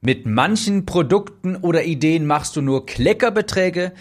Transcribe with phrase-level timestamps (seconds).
[0.00, 3.92] Mit manchen Produkten oder Ideen machst du nur Kleckerbeträge,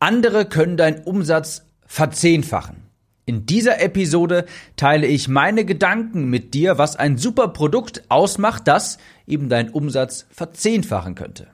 [0.00, 2.82] andere können deinen Umsatz verzehnfachen.
[3.24, 4.46] In dieser Episode
[4.76, 10.26] teile ich meine Gedanken mit dir, was ein super Produkt ausmacht, das eben deinen Umsatz
[10.30, 11.48] verzehnfachen könnte.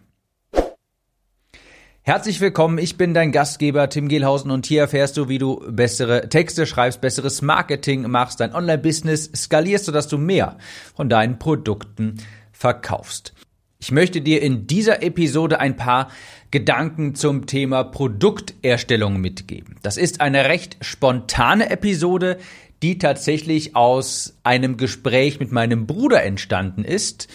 [2.01, 6.30] Herzlich willkommen, ich bin dein Gastgeber Tim Gehlhausen und hier erfährst du, wie du bessere
[6.30, 10.57] Texte schreibst, besseres Marketing machst, dein Online-Business skalierst, sodass du mehr
[10.96, 12.17] von deinen Produkten
[12.51, 13.35] verkaufst.
[13.81, 16.11] Ich möchte dir in dieser Episode ein paar
[16.51, 19.77] Gedanken zum Thema Produkterstellung mitgeben.
[19.83, 22.38] Das ist eine recht spontane Episode,
[22.83, 27.29] die tatsächlich aus einem Gespräch mit meinem Bruder entstanden ist.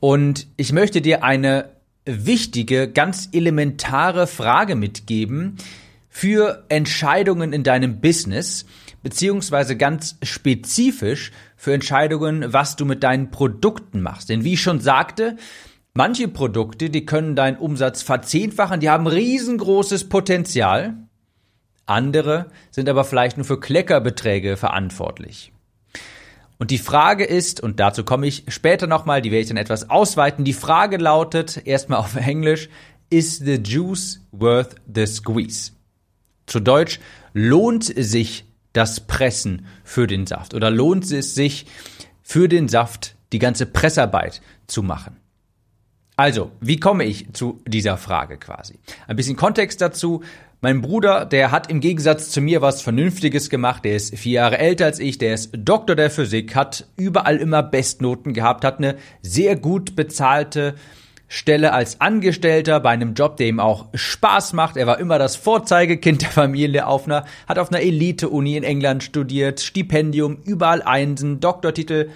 [0.00, 1.70] Und ich möchte dir eine
[2.04, 5.56] wichtige, ganz elementare Frage mitgeben
[6.10, 8.66] für Entscheidungen in deinem Business,
[9.02, 14.28] beziehungsweise ganz spezifisch für Entscheidungen, was du mit deinen Produkten machst.
[14.28, 15.36] Denn wie ich schon sagte,
[16.02, 20.94] Manche Produkte, die können deinen Umsatz verzehnfachen, die haben riesengroßes Potenzial.
[21.84, 25.52] Andere sind aber vielleicht nur für Kleckerbeträge verantwortlich.
[26.58, 29.90] Und die Frage ist, und dazu komme ich später nochmal, die werde ich dann etwas
[29.90, 32.70] ausweiten, die Frage lautet, erstmal auf Englisch,
[33.10, 35.72] is the juice worth the squeeze?
[36.46, 36.98] Zu Deutsch,
[37.34, 41.66] lohnt sich das Pressen für den Saft oder lohnt es sich
[42.22, 45.20] für den Saft die ganze Pressarbeit zu machen?
[46.20, 48.74] Also, wie komme ich zu dieser Frage quasi?
[49.06, 50.22] Ein bisschen Kontext dazu.
[50.60, 53.86] Mein Bruder, der hat im Gegensatz zu mir was Vernünftiges gemacht.
[53.86, 57.62] Der ist vier Jahre älter als ich, der ist Doktor der Physik, hat überall immer
[57.62, 60.74] Bestnoten gehabt, hat eine sehr gut bezahlte
[61.26, 64.76] Stelle als Angestellter bei einem Job, der ihm auch Spaß macht.
[64.76, 69.02] Er war immer das Vorzeigekind der Familie auf einer, hat auf einer Elite-Uni in England
[69.02, 72.10] studiert, Stipendium, überall Einsen, Doktortitel.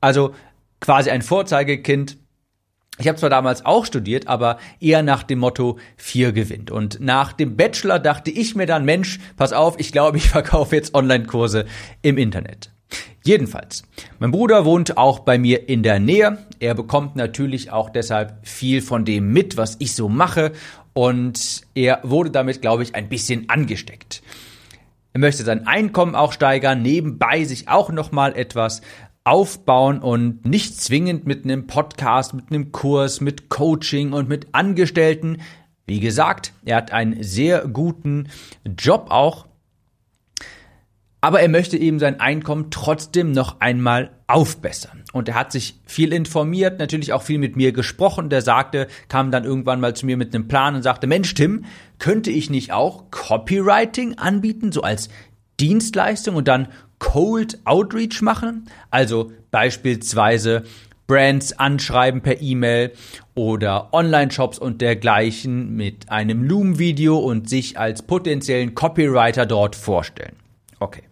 [0.00, 0.32] Also
[0.78, 2.18] quasi ein Vorzeigekind
[2.98, 6.70] ich habe zwar damals auch studiert, aber eher nach dem Motto vier gewinnt.
[6.70, 10.74] Und nach dem Bachelor dachte ich mir dann, Mensch, pass auf, ich glaube, ich verkaufe
[10.74, 11.66] jetzt Online-Kurse
[12.02, 12.70] im Internet.
[13.24, 13.82] Jedenfalls,
[14.18, 16.38] mein Bruder wohnt auch bei mir in der Nähe.
[16.60, 20.52] Er bekommt natürlich auch deshalb viel von dem mit, was ich so mache.
[20.94, 24.22] Und er wurde damit, glaube ich, ein bisschen angesteckt.
[25.12, 28.82] Er möchte sein Einkommen auch steigern, nebenbei sich auch nochmal etwas
[29.28, 35.42] aufbauen und nicht zwingend mit einem Podcast, mit einem Kurs, mit Coaching und mit Angestellten.
[35.86, 38.28] Wie gesagt, er hat einen sehr guten
[38.78, 39.46] Job auch.
[41.20, 45.04] Aber er möchte eben sein Einkommen trotzdem noch einmal aufbessern.
[45.12, 48.30] Und er hat sich viel informiert, natürlich auch viel mit mir gesprochen.
[48.30, 51.64] Der sagte, kam dann irgendwann mal zu mir mit einem Plan und sagte, Mensch, Tim,
[51.98, 55.10] könnte ich nicht auch Copywriting anbieten, so als
[55.60, 60.64] Dienstleistung und dann Cold Outreach machen, also beispielsweise
[61.06, 62.92] Brands anschreiben per E-Mail
[63.34, 70.36] oder Online-Shops und dergleichen mit einem Loom-Video und sich als potenziellen Copywriter dort vorstellen.
[70.80, 71.02] Okay.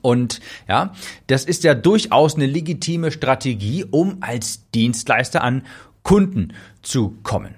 [0.00, 0.94] Und ja,
[1.26, 5.66] das ist ja durchaus eine legitime Strategie, um als Dienstleister an
[6.04, 7.54] Kunden zu kommen.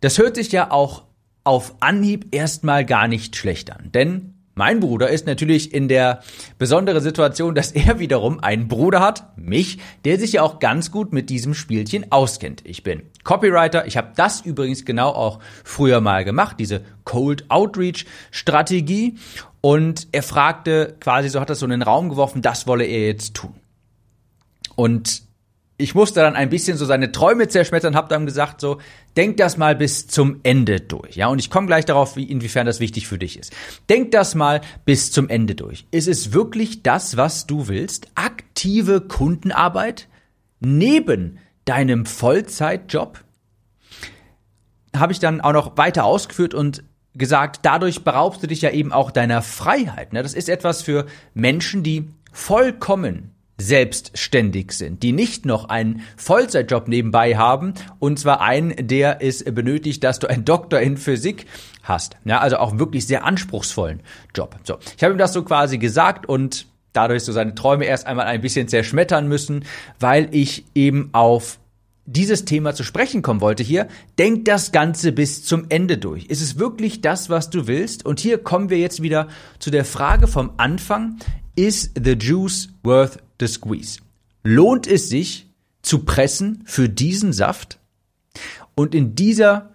[0.00, 1.04] Das hört sich ja auch
[1.44, 6.20] auf Anhieb erstmal gar nicht schlecht an, denn mein Bruder ist natürlich in der
[6.58, 11.12] besonderen Situation, dass er wiederum einen Bruder hat, mich, der sich ja auch ganz gut
[11.12, 12.62] mit diesem Spielchen auskennt.
[12.64, 18.04] Ich bin Copywriter, ich habe das übrigens genau auch früher mal gemacht, diese Cold Outreach
[18.32, 19.16] Strategie.
[19.60, 23.06] Und er fragte quasi, so hat er so in den Raum geworfen, das wolle er
[23.06, 23.54] jetzt tun.
[24.74, 25.22] Und
[25.80, 28.78] ich musste dann ein bisschen so seine Träume zerschmettern, habe dann gesagt so,
[29.16, 32.66] denk das mal bis zum Ende durch, ja, und ich komme gleich darauf, wie, inwiefern
[32.66, 33.52] das wichtig für dich ist.
[33.88, 35.86] Denk das mal bis zum Ende durch.
[35.92, 38.08] Ist es wirklich das, was du willst?
[38.16, 40.08] Aktive Kundenarbeit
[40.58, 43.22] neben deinem Vollzeitjob?
[44.96, 46.82] Habe ich dann auch noch weiter ausgeführt und
[47.14, 50.12] gesagt, dadurch beraubst du dich ja eben auch deiner Freiheit.
[50.12, 50.24] Ne?
[50.24, 57.36] Das ist etwas für Menschen, die vollkommen selbstständig sind, die nicht noch einen Vollzeitjob nebenbei
[57.36, 61.46] haben und zwar einen, der es benötigt, dass du einen Doktor in Physik
[61.82, 62.16] hast.
[62.24, 64.00] Ja, also auch wirklich sehr anspruchsvollen
[64.34, 64.56] Job.
[64.62, 68.26] So, ich habe ihm das so quasi gesagt und dadurch so seine Träume erst einmal
[68.26, 69.64] ein bisschen zerschmettern müssen,
[69.98, 71.58] weil ich eben auf
[72.06, 73.86] dieses Thema zu sprechen kommen wollte hier,
[74.18, 76.26] denk das Ganze bis zum Ende durch.
[76.26, 78.06] Ist es wirklich das, was du willst?
[78.06, 79.28] Und hier kommen wir jetzt wieder
[79.58, 81.18] zu der Frage vom Anfang.
[81.54, 84.00] Is the juice worth the squeeze?
[84.42, 85.48] Lohnt es sich
[85.82, 87.78] zu pressen für diesen Saft?
[88.74, 89.74] Und in dieser,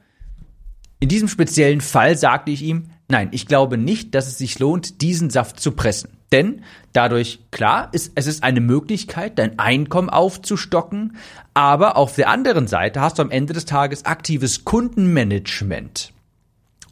[0.99, 5.01] in diesem speziellen Fall sagte ich ihm, nein, ich glaube nicht, dass es sich lohnt,
[5.01, 6.09] diesen Saft zu pressen.
[6.31, 6.61] Denn
[6.93, 11.17] dadurch, klar, ist, es ist eine Möglichkeit, dein Einkommen aufzustocken,
[11.53, 16.12] aber auf der anderen Seite hast du am Ende des Tages aktives Kundenmanagement.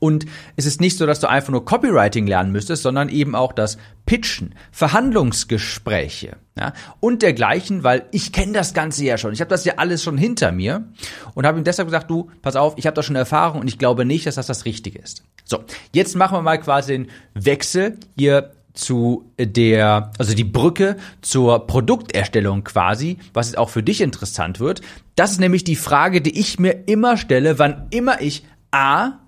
[0.01, 0.25] Und
[0.56, 3.77] es ist nicht so, dass du einfach nur Copywriting lernen müsstest, sondern eben auch das
[4.07, 9.31] Pitchen, Verhandlungsgespräche ja, und dergleichen, weil ich kenne das Ganze ja schon.
[9.31, 10.88] Ich habe das ja alles schon hinter mir
[11.36, 13.77] und habe ihm deshalb gesagt, du, pass auf, ich habe da schon Erfahrung und ich
[13.77, 15.21] glaube nicht, dass das das Richtige ist.
[15.44, 15.63] So,
[15.94, 22.63] jetzt machen wir mal quasi den Wechsel hier zu der, also die Brücke zur Produkterstellung
[22.63, 24.81] quasi, was jetzt auch für dich interessant wird.
[25.15, 29.19] Das ist nämlich die Frage, die ich mir immer stelle, wann immer ich A,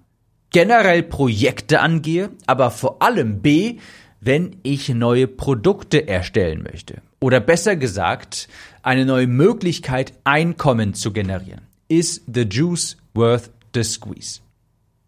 [0.54, 3.80] generell Projekte angehe, aber vor allem B,
[4.22, 7.02] wenn ich neue Produkte erstellen möchte.
[7.20, 8.48] Oder besser gesagt,
[8.82, 11.68] eine neue Möglichkeit, Einkommen zu generieren.
[11.90, 14.40] Is the juice worth the squeeze?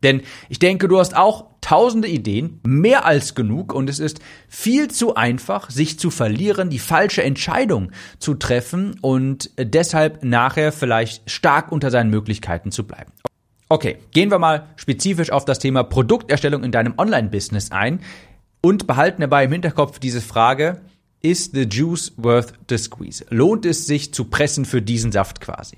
[0.03, 4.89] Denn ich denke, du hast auch tausende Ideen, mehr als genug, und es ist viel
[4.89, 11.71] zu einfach, sich zu verlieren, die falsche Entscheidung zu treffen und deshalb nachher vielleicht stark
[11.71, 13.11] unter seinen Möglichkeiten zu bleiben.
[13.67, 17.99] Okay, gehen wir mal spezifisch auf das Thema Produkterstellung in deinem Online-Business ein
[18.61, 20.81] und behalten dabei im Hinterkopf diese Frage,
[21.23, 23.25] is the juice worth the squeeze?
[23.29, 25.77] Lohnt es sich zu pressen für diesen Saft quasi?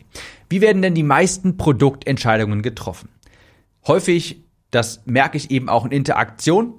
[0.49, 3.07] Wie werden denn die meisten Produktentscheidungen getroffen?
[3.87, 6.73] Häufig, das merke ich eben auch in Interaktion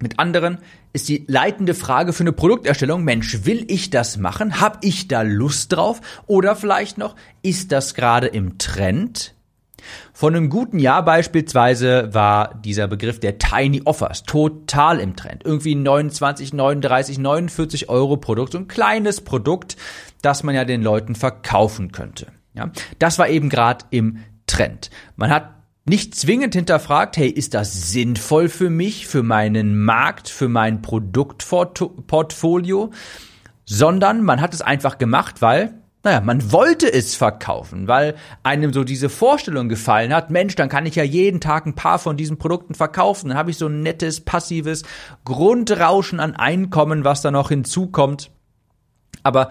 [0.00, 0.58] mit anderen,
[0.92, 4.60] ist die leitende Frage für eine Produkterstellung, Mensch, will ich das machen?
[4.60, 6.02] Hab ich da Lust drauf?
[6.26, 9.35] Oder vielleicht noch, ist das gerade im Trend?
[10.12, 15.44] Von einem guten Jahr beispielsweise war dieser Begriff der Tiny Offers total im Trend.
[15.44, 19.76] Irgendwie 29, 39, 49 Euro Produkt, so ein kleines Produkt,
[20.22, 22.28] das man ja den Leuten verkaufen könnte.
[22.54, 24.90] Ja, das war eben gerade im Trend.
[25.16, 25.56] Man hat
[25.88, 32.90] nicht zwingend hinterfragt, hey, ist das sinnvoll für mich, für meinen Markt, für mein Produktportfolio,
[33.64, 35.74] sondern man hat es einfach gemacht, weil
[36.06, 38.14] naja, man wollte es verkaufen, weil
[38.44, 41.98] einem so diese Vorstellung gefallen hat, Mensch, dann kann ich ja jeden Tag ein paar
[41.98, 44.84] von diesen Produkten verkaufen, dann habe ich so ein nettes, passives
[45.24, 48.30] Grundrauschen an Einkommen, was da noch hinzukommt.
[49.24, 49.50] Aber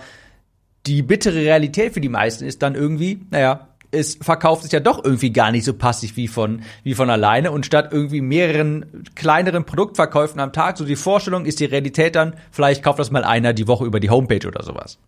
[0.87, 5.03] die bittere Realität für die meisten ist dann irgendwie, naja, es verkauft sich ja doch
[5.03, 9.65] irgendwie gar nicht so passiv wie von, wie von alleine und statt irgendwie mehreren kleineren
[9.65, 13.51] Produktverkäufen am Tag, so die Vorstellung ist die Realität dann, vielleicht kauft das mal einer
[13.51, 14.99] die Woche über die Homepage oder sowas.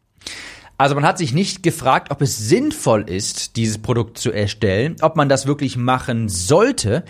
[0.77, 5.15] Also man hat sich nicht gefragt, ob es sinnvoll ist, dieses Produkt zu erstellen, ob
[5.15, 7.03] man das wirklich machen sollte.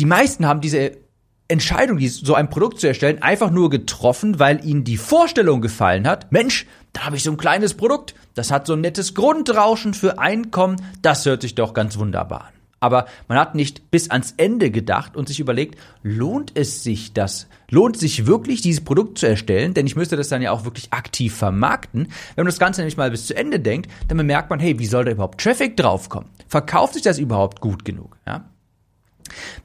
[0.00, 0.98] Die meisten haben diese
[1.46, 6.30] Entscheidung, so ein Produkt zu erstellen, einfach nur getroffen, weil ihnen die Vorstellung gefallen hat.
[6.32, 10.18] Mensch, da habe ich so ein kleines Produkt, das hat so ein nettes Grundrauschen für
[10.18, 12.59] Einkommen, das hört sich doch ganz wunderbar an.
[12.80, 17.46] Aber man hat nicht bis ans Ende gedacht und sich überlegt, lohnt es sich das?
[17.70, 19.74] Lohnt sich wirklich, dieses Produkt zu erstellen?
[19.74, 22.08] Denn ich müsste das dann ja auch wirklich aktiv vermarkten.
[22.34, 24.86] Wenn man das Ganze nämlich mal bis zu Ende denkt, dann bemerkt man, hey, wie
[24.86, 26.30] soll da überhaupt Traffic draufkommen?
[26.48, 28.16] Verkauft sich das überhaupt gut genug?
[28.26, 28.48] Ja?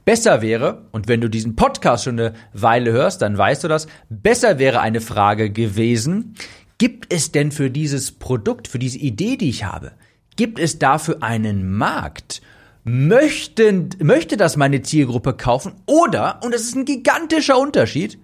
[0.03, 3.87] Besser wäre, und wenn du diesen Podcast schon eine Weile hörst, dann weißt du das,
[4.09, 6.35] besser wäre eine Frage gewesen,
[6.77, 9.93] gibt es denn für dieses Produkt, für diese Idee, die ich habe,
[10.35, 12.41] gibt es dafür einen Markt?
[12.85, 18.17] Möchten, möchte das meine Zielgruppe kaufen oder, und das ist ein gigantischer Unterschied,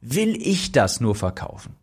[0.00, 1.74] will ich das nur verkaufen?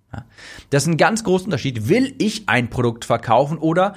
[0.70, 1.90] Das ist ein ganz großer Unterschied.
[1.90, 3.96] Will ich ein Produkt verkaufen oder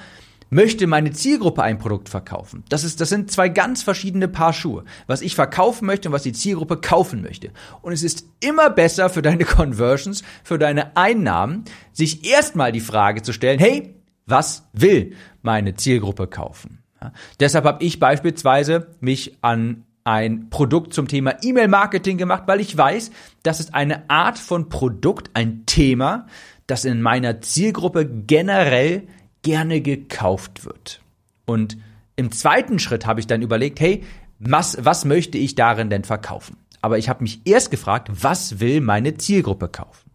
[0.49, 2.63] möchte meine Zielgruppe ein Produkt verkaufen?
[2.69, 4.83] Das ist, das sind zwei ganz verschiedene Paar Schuhe.
[5.05, 7.51] Was ich verkaufen möchte und was die Zielgruppe kaufen möchte.
[7.81, 13.21] Und es ist immer besser für deine Conversions, für deine Einnahmen, sich erstmal die Frage
[13.21, 13.93] zu stellen, hey,
[14.25, 16.83] was will meine Zielgruppe kaufen?
[17.01, 22.75] Ja, deshalb habe ich beispielsweise mich an ein Produkt zum Thema E-Mail-Marketing gemacht, weil ich
[22.75, 23.11] weiß,
[23.43, 26.27] das ist eine Art von Produkt, ein Thema,
[26.65, 29.07] das in meiner Zielgruppe generell
[29.41, 31.01] gerne gekauft wird.
[31.45, 31.77] Und
[32.15, 34.03] im zweiten Schritt habe ich dann überlegt, hey,
[34.39, 36.57] was, was möchte ich darin denn verkaufen?
[36.81, 40.09] Aber ich habe mich erst gefragt, was will meine Zielgruppe kaufen?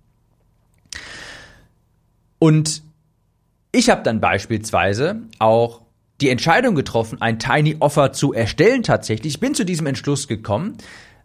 [2.39, 2.83] Und
[3.73, 5.83] ich habe dann beispielsweise auch
[6.23, 9.35] die Entscheidung getroffen, ein Tiny Offer zu erstellen tatsächlich.
[9.35, 10.77] Ich bin zu diesem Entschluss gekommen,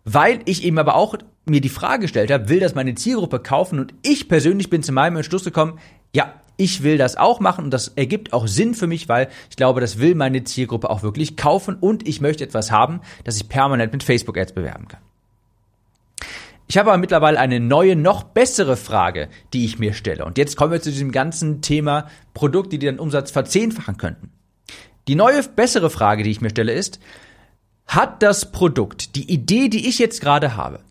[0.03, 3.79] weil ich eben aber auch mir die Frage gestellt habe, will das meine Zielgruppe kaufen?
[3.79, 5.79] Und ich persönlich bin zu meinem Entschluss gekommen,
[6.15, 9.55] ja, ich will das auch machen und das ergibt auch Sinn für mich, weil ich
[9.55, 13.47] glaube, das will meine Zielgruppe auch wirklich kaufen und ich möchte etwas haben, das ich
[13.47, 15.01] permanent mit Facebook Ads bewerben kann.
[16.67, 20.25] Ich habe aber mittlerweile eine neue, noch bessere Frage, die ich mir stelle.
[20.25, 24.31] Und jetzt kommen wir zu diesem ganzen Thema Produkte, die den Umsatz verzehnfachen könnten.
[25.07, 26.99] Die neue, bessere Frage, die ich mir stelle, ist,
[27.85, 30.81] hat das Produkt, die Idee, die ich jetzt gerade habe,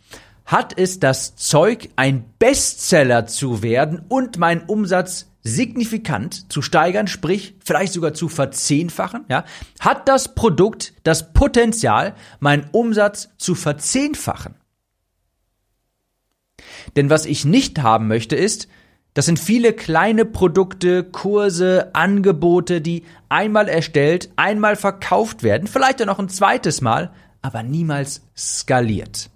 [0.46, 7.54] hat es das Zeug, ein Bestseller zu werden und meinen Umsatz signifikant zu steigern, sprich
[7.64, 9.44] vielleicht sogar zu verzehnfachen, ja,
[9.80, 14.54] hat das Produkt das Potenzial, meinen Umsatz zu verzehnfachen.
[16.96, 18.68] Denn was ich nicht haben möchte ist,
[19.16, 26.06] das sind viele kleine Produkte, Kurse, Angebote, die einmal erstellt, einmal verkauft werden, vielleicht auch
[26.06, 29.30] noch ein zweites Mal, aber niemals skaliert.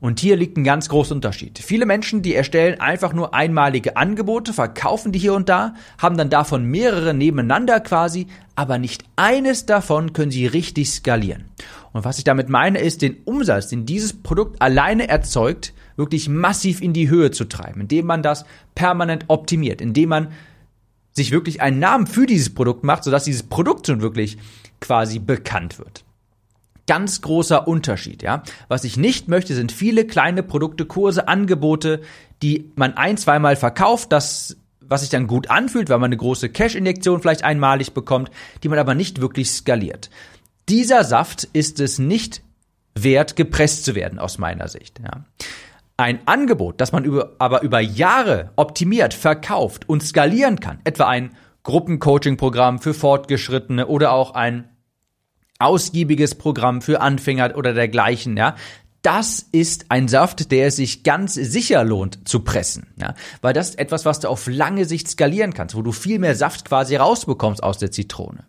[0.00, 1.58] Und hier liegt ein ganz großer Unterschied.
[1.58, 6.30] Viele Menschen, die erstellen einfach nur einmalige Angebote, verkaufen die hier und da, haben dann
[6.30, 11.44] davon mehrere nebeneinander quasi, aber nicht eines davon können sie richtig skalieren.
[11.92, 16.80] Und was ich damit meine, ist den Umsatz, den dieses Produkt alleine erzeugt, wirklich massiv
[16.80, 20.28] in die Höhe zu treiben, indem man das permanent optimiert, indem man
[21.12, 24.38] sich wirklich einen Namen für dieses Produkt macht, sodass dieses Produkt schon wirklich
[24.80, 26.04] quasi bekannt wird.
[26.90, 28.42] Ganz großer Unterschied, ja.
[28.66, 32.00] Was ich nicht möchte, sind viele kleine Produkte, Kurse, Angebote,
[32.42, 36.48] die man ein, zweimal verkauft, das was sich dann gut anfühlt, weil man eine große
[36.48, 38.32] Cash-Injektion vielleicht einmalig bekommt,
[38.64, 40.10] die man aber nicht wirklich skaliert.
[40.68, 42.42] Dieser Saft ist es nicht
[42.96, 44.98] wert, gepresst zu werden, aus meiner Sicht.
[44.98, 45.24] Ja.
[45.96, 51.36] Ein Angebot, das man über, aber über Jahre optimiert, verkauft und skalieren kann, etwa ein
[51.62, 54.68] Gruppencoaching-Programm für Fortgeschrittene oder auch ein
[55.60, 58.56] ausgiebiges Programm für Anfänger oder dergleichen, ja,
[59.02, 63.70] das ist ein Saft, der es sich ganz sicher lohnt zu pressen, ja, weil das
[63.70, 66.96] ist etwas, was du auf lange Sicht skalieren kannst, wo du viel mehr Saft quasi
[66.96, 68.44] rausbekommst aus der Zitrone.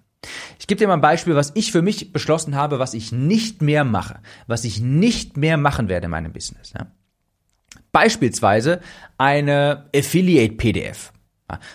[0.60, 3.62] Ich gebe dir mal ein Beispiel, was ich für mich beschlossen habe, was ich nicht
[3.62, 6.74] mehr mache, was ich nicht mehr machen werde in meinem Business.
[6.74, 6.88] Ja.
[7.92, 8.82] Beispielsweise
[9.18, 11.12] eine Affiliate-PDF.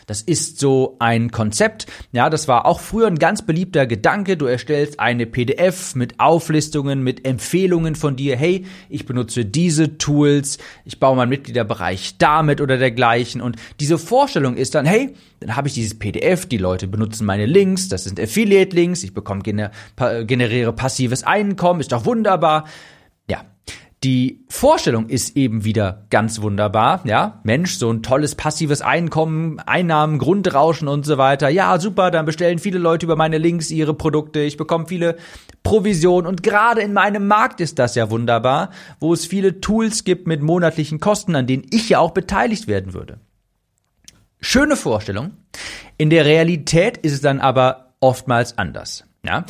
[0.06, 1.86] Das ist so ein Konzept.
[2.12, 4.36] Ja, das war auch früher ein ganz beliebter Gedanke.
[4.36, 8.36] Du erstellst eine PDF mit Auflistungen, mit Empfehlungen von dir.
[8.36, 10.58] Hey, ich benutze diese Tools.
[10.84, 13.40] Ich baue meinen Mitgliederbereich damit oder dergleichen.
[13.40, 16.46] Und diese Vorstellung ist dann, hey, dann habe ich dieses PDF.
[16.46, 17.88] Die Leute benutzen meine Links.
[17.88, 19.02] Das sind Affiliate-Links.
[19.02, 19.70] Ich bekomme gener
[20.26, 21.80] generiere passives Einkommen.
[21.80, 22.66] Ist doch wunderbar.
[23.28, 23.44] Ja,
[24.06, 27.40] die Vorstellung ist eben wieder ganz wunderbar, ja.
[27.42, 31.48] Mensch, so ein tolles passives Einkommen, Einnahmen, Grundrauschen und so weiter.
[31.48, 34.38] Ja, super, dann bestellen viele Leute über meine Links ihre Produkte.
[34.42, 35.16] Ich bekomme viele
[35.64, 38.70] Provisionen und gerade in meinem Markt ist das ja wunderbar,
[39.00, 42.94] wo es viele Tools gibt mit monatlichen Kosten, an denen ich ja auch beteiligt werden
[42.94, 43.18] würde.
[44.40, 45.32] Schöne Vorstellung.
[45.98, 49.44] In der Realität ist es dann aber oftmals anders, ja.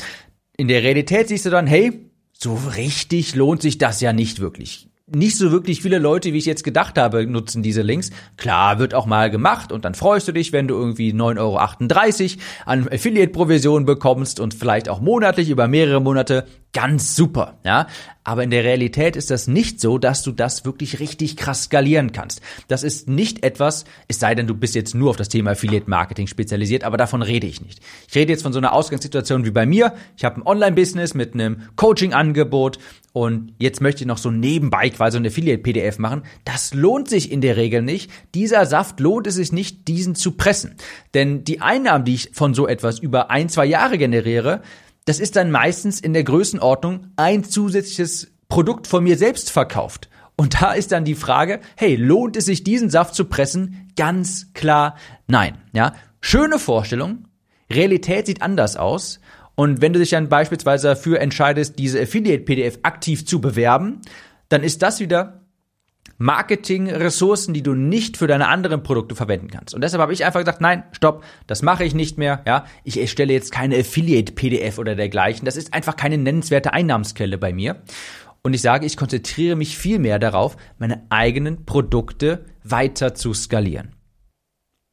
[0.57, 2.06] In der Realität siehst du dann, hey,
[2.39, 4.89] so richtig lohnt sich das ja nicht wirklich.
[5.09, 8.11] Nicht so wirklich viele Leute, wie ich jetzt gedacht habe, nutzen diese Links.
[8.37, 12.43] Klar, wird auch mal gemacht und dann freust du dich, wenn du irgendwie 9,38 Euro
[12.65, 16.45] an Affiliate-Provision bekommst und vielleicht auch monatlich über mehrere Monate.
[16.77, 17.87] Ganz super, ja.
[18.23, 22.13] Aber in der Realität ist das nicht so, dass du das wirklich richtig krass skalieren
[22.13, 22.43] kannst.
[22.69, 25.89] Das ist nicht etwas, es sei denn, du bist jetzt nur auf das Thema Affiliate
[25.89, 27.81] Marketing spezialisiert, aber davon rede ich nicht.
[28.11, 29.95] Ich rede jetzt von so einer Ausgangssituation wie bei mir.
[30.19, 32.79] Ich habe ein Online-Business mit einem Coaching-Angebot
[33.15, 36.25] und jetzt möchte ich noch so nebenbei quasi ein Affiliate-PDF machen.
[36.45, 38.11] Das lohnt sich in der Regel nicht.
[38.35, 40.75] Dieser Saft lohnt es sich nicht, diesen zu pressen.
[41.15, 44.61] Denn die Einnahmen, die ich von so etwas über ein, zwei Jahre generiere,
[45.07, 50.11] das ist dann meistens in der Größenordnung ein zusätzliches Produkt von mir selbst verkauft.
[50.37, 53.91] Und da ist dann die Frage, hey, lohnt es sich diesen Saft zu pressen?
[53.97, 54.97] Ganz klar
[55.27, 55.95] nein, ja.
[56.21, 57.29] Schöne Vorstellung,
[57.71, 59.21] Realität sieht anders aus.
[59.55, 64.03] Und wenn du dich dann beispielsweise dafür entscheidest, diese Affiliate-PDF aktiv zu bewerben,
[64.49, 65.46] dann ist das wieder
[66.19, 69.75] Marketing-Ressourcen, die du nicht für deine anderen Produkte verwenden kannst.
[69.75, 72.43] Und deshalb habe ich einfach gesagt, nein, stopp, das mache ich nicht mehr.
[72.47, 75.45] Ja, ich erstelle jetzt keine Affiliate-PDF oder dergleichen.
[75.45, 77.83] Das ist einfach keine nennenswerte Einnahmensquelle bei mir.
[78.43, 83.97] Und ich sage, ich konzentriere mich viel mehr darauf, meine eigenen Produkte weiter zu skalieren.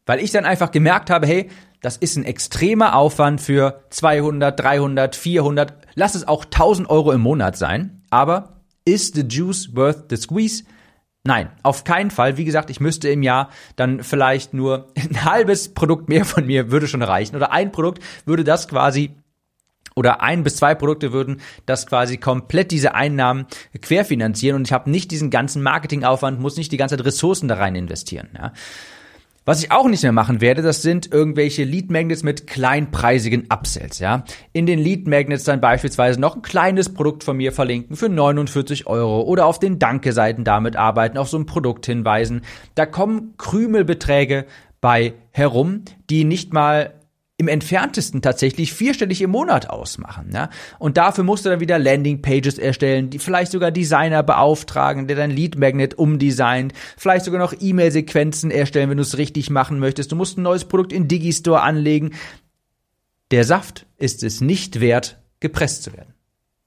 [0.06, 1.50] Weil ich dann einfach gemerkt habe, hey,
[1.82, 7.22] das ist ein extremer Aufwand für 200, 300, 400, lass es auch 1000 Euro im
[7.22, 8.02] Monat sein.
[8.10, 10.64] Aber is the juice worth the squeeze?
[11.26, 12.36] Nein, auf keinen Fall.
[12.36, 16.70] Wie gesagt, ich müsste im Jahr dann vielleicht nur ein halbes Produkt mehr von mir
[16.72, 17.36] würde schon reichen.
[17.36, 19.16] Oder ein Produkt würde das quasi
[19.96, 23.46] oder ein bis zwei Produkte würden das quasi komplett diese Einnahmen
[23.80, 27.56] querfinanzieren und ich habe nicht diesen ganzen Marketingaufwand, muss nicht die ganze Zeit Ressourcen da
[27.56, 28.30] rein investieren.
[28.36, 28.54] Ja.
[29.46, 34.00] Was ich auch nicht mehr machen werde, das sind irgendwelche Lead Magnets mit kleinpreisigen Upsells,
[34.00, 34.24] ja.
[34.54, 38.88] In den Lead Magnets dann beispielsweise noch ein kleines Produkt von mir verlinken für 49
[38.88, 42.44] Euro oder auf den Danke-Seiten damit arbeiten, auf so ein Produkt hinweisen.
[42.76, 44.46] Da kommen Krümelbeträge
[44.80, 46.94] bei herum, die nicht mal
[47.44, 50.32] im entferntesten tatsächlich vierstellig im Monat ausmachen.
[50.34, 50.50] Ja?
[50.80, 55.32] Und dafür musst du dann wieder Landingpages erstellen, die vielleicht sogar Designer beauftragen, der dein
[55.32, 60.12] Lead Magnet umdesignt, vielleicht sogar noch E-Mail-Sequenzen erstellen, wenn du es richtig machen möchtest.
[60.12, 62.12] Du musst ein neues Produkt in Digistore anlegen.
[63.32, 66.14] Der Saft ist es nicht wert, gepresst zu werden.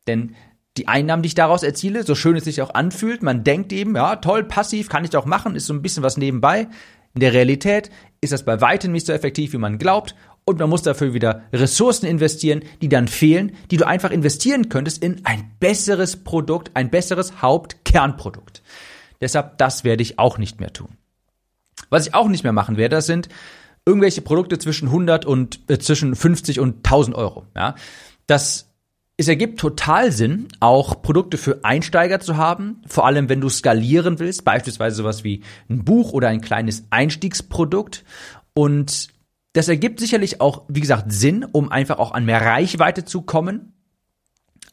[0.06, 0.35] Denn
[0.76, 3.97] die Einnahmen, die ich daraus erziele, so schön es sich auch anfühlt, man denkt eben,
[3.97, 6.68] ja, toll, passiv, kann ich doch machen, ist so ein bisschen was nebenbei.
[7.16, 7.88] In der Realität
[8.21, 10.14] ist das bei weitem nicht so effektiv, wie man glaubt.
[10.48, 15.02] Und man muss dafür wieder Ressourcen investieren, die dann fehlen, die du einfach investieren könntest
[15.02, 18.62] in ein besseres Produkt, ein besseres Hauptkernprodukt.
[19.20, 20.90] Deshalb, das werde ich auch nicht mehr tun.
[21.90, 23.28] Was ich auch nicht mehr machen werde, das sind
[23.84, 27.46] irgendwelche Produkte zwischen 100 und äh, zwischen 50 und 1000 Euro.
[27.56, 27.74] Ja,
[28.28, 28.70] das
[29.16, 34.18] es ergibt total Sinn, auch Produkte für Einsteiger zu haben, vor allem wenn du skalieren
[34.18, 38.04] willst, beispielsweise sowas wie ein Buch oder ein kleines Einstiegsprodukt.
[38.52, 39.08] Und
[39.56, 43.72] das ergibt sicherlich auch, wie gesagt, Sinn, um einfach auch an mehr Reichweite zu kommen.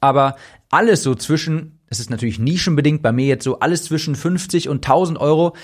[0.01, 0.35] Aber
[0.69, 4.77] alles so zwischen, das ist natürlich nischenbedingt bei mir jetzt so, alles zwischen 50 und
[4.77, 5.55] 1000 Euro,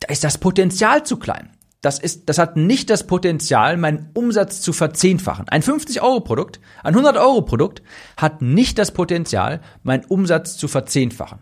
[0.00, 1.50] da ist das Potenzial zu klein
[1.84, 5.48] das ist, das hat nicht das Potenzial, meinen Umsatz zu verzehnfachen.
[5.48, 7.82] Ein 50-Euro-Produkt, ein 100-Euro-Produkt
[8.16, 11.40] hat nicht das Potenzial, meinen Umsatz zu verzehnfachen.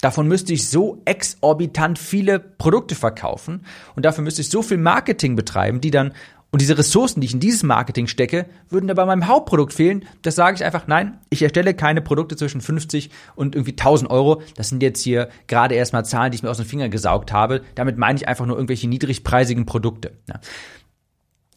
[0.00, 3.64] Davon müsste ich so exorbitant viele Produkte verkaufen
[3.96, 6.12] und dafür müsste ich so viel Marketing betreiben, die dann
[6.52, 10.04] und diese Ressourcen, die ich in dieses Marketing stecke, würden da bei meinem Hauptprodukt fehlen.
[10.22, 14.42] Das sage ich einfach, nein, ich erstelle keine Produkte zwischen 50 und irgendwie 1000 Euro.
[14.56, 17.62] Das sind jetzt hier gerade erstmal Zahlen, die ich mir aus den Fingern gesaugt habe.
[17.76, 20.12] Damit meine ich einfach nur irgendwelche niedrigpreisigen Produkte.
[20.28, 20.40] Ja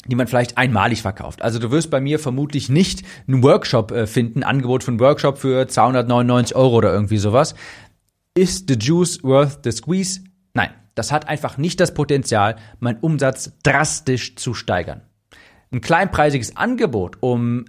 [0.05, 1.41] die man vielleicht einmalig verkauft.
[1.41, 5.65] Also du wirst bei mir vermutlich nicht einen Workshop äh, finden, Angebot von Workshop für
[5.65, 7.55] 299 Euro oder irgendwie sowas.
[8.35, 10.21] Ist the juice worth the squeeze?
[10.55, 15.01] Nein, das hat einfach nicht das Potenzial, meinen Umsatz drastisch zu steigern.
[15.71, 17.65] Ein kleinpreisiges Angebot, um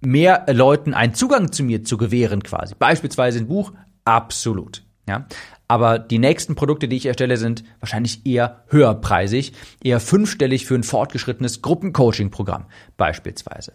[0.00, 3.72] mehr Leuten einen Zugang zu mir zu gewähren quasi, beispielsweise ein Buch,
[4.04, 4.82] absolut.
[5.08, 5.26] Ja,
[5.68, 10.82] aber die nächsten Produkte, die ich erstelle, sind wahrscheinlich eher höherpreisig, eher fünfstellig für ein
[10.82, 13.74] fortgeschrittenes Gruppencoaching-Programm beispielsweise.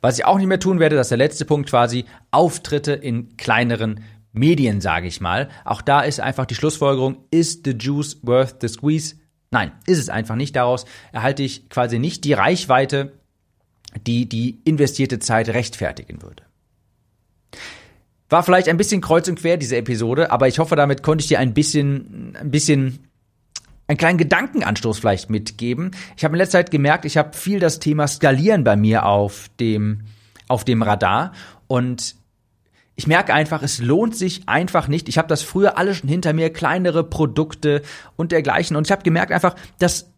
[0.00, 3.36] Was ich auch nicht mehr tun werde, das ist der letzte Punkt quasi, Auftritte in
[3.36, 4.04] kleineren
[4.36, 5.48] Medien, sage ich mal.
[5.64, 9.16] Auch da ist einfach die Schlussfolgerung, ist the juice worth the squeeze?
[9.50, 10.56] Nein, ist es einfach nicht.
[10.56, 13.12] Daraus erhalte ich quasi nicht die Reichweite,
[14.06, 16.42] die die investierte Zeit rechtfertigen würde.
[18.28, 21.28] War vielleicht ein bisschen kreuz und quer diese Episode, aber ich hoffe, damit konnte ich
[21.28, 22.98] dir ein bisschen, ein bisschen
[23.86, 25.92] einen kleinen Gedankenanstoß vielleicht mitgeben.
[26.16, 29.48] Ich habe in letzter Zeit gemerkt, ich habe viel das Thema Skalieren bei mir auf
[29.60, 30.02] dem,
[30.48, 31.32] auf dem Radar
[31.68, 32.15] und
[32.96, 35.08] ich merke einfach, es lohnt sich einfach nicht.
[35.08, 37.82] Ich habe das früher alles schon hinter mir, kleinere Produkte
[38.16, 38.74] und dergleichen.
[38.74, 40.10] Und ich habe gemerkt einfach, dass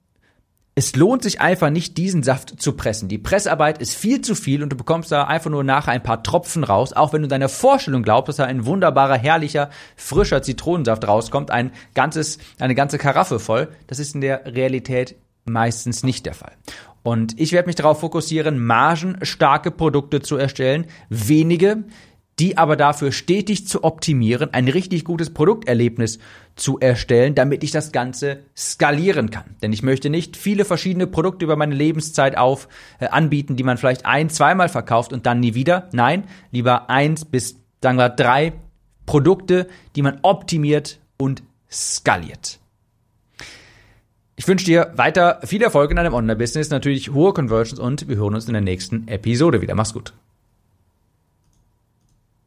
[0.76, 3.08] es lohnt sich einfach nicht, diesen Saft zu pressen.
[3.08, 6.22] Die Pressarbeit ist viel zu viel und du bekommst da einfach nur nachher ein paar
[6.22, 6.92] Tropfen raus.
[6.92, 11.72] Auch wenn du deiner Vorstellung glaubst, dass da ein wunderbarer, herrlicher, frischer Zitronensaft rauskommt, ein
[11.94, 13.66] ganzes, eine ganze Karaffe voll.
[13.88, 16.52] Das ist in der Realität meistens nicht der Fall.
[17.02, 21.84] Und ich werde mich darauf fokussieren, margenstarke Produkte zu erstellen, wenige,
[22.38, 26.18] die aber dafür stetig zu optimieren, ein richtig gutes Produkterlebnis
[26.54, 29.56] zu erstellen, damit ich das Ganze skalieren kann.
[29.62, 32.68] Denn ich möchte nicht viele verschiedene Produkte über meine Lebenszeit auf
[33.00, 35.88] äh, anbieten, die man vielleicht ein, zweimal verkauft und dann nie wieder.
[35.92, 38.52] Nein, lieber eins bis, sagen wir, drei
[39.06, 42.60] Produkte, die man optimiert und skaliert.
[44.36, 48.36] Ich wünsche dir weiter viel Erfolg in deinem Online-Business, natürlich hohe Conversions und wir hören
[48.36, 49.74] uns in der nächsten Episode wieder.
[49.74, 50.14] Mach's gut.